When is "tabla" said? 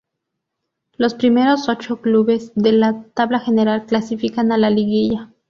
3.13-3.37